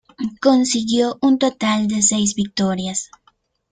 Consiguió 0.41 1.19
un 1.21 1.37
total 1.37 1.87
de 1.87 2.01
seis 2.01 2.33
victorias. 2.33 3.11